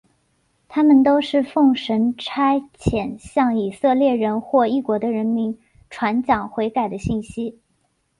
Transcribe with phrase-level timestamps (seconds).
[0.67, 5.59] 他们都是奉神差遣向以色列人或异国的人民
[5.91, 7.59] 传讲悔改的信息。